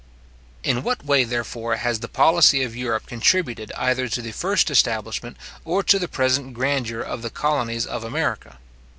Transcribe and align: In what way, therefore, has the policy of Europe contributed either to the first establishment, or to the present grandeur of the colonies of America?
In 0.63 0.81
what 0.81 1.05
way, 1.05 1.23
therefore, 1.23 1.75
has 1.75 1.99
the 1.99 2.07
policy 2.07 2.63
of 2.63 2.75
Europe 2.75 3.05
contributed 3.05 3.71
either 3.77 4.07
to 4.07 4.21
the 4.23 4.31
first 4.31 4.71
establishment, 4.71 5.37
or 5.63 5.83
to 5.83 5.99
the 5.99 6.07
present 6.07 6.55
grandeur 6.55 7.01
of 7.01 7.21
the 7.21 7.29
colonies 7.29 7.85
of 7.85 8.03
America? 8.03 8.57